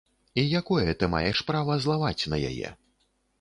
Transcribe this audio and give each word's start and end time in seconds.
І 0.43 0.45
якое 0.59 0.95
ты 1.03 1.09
маеш 1.15 1.43
права 1.51 1.77
злаваць 1.85 2.27
на 2.33 2.41
яе? 2.49 2.73